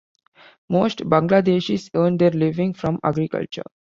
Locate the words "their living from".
2.17-2.97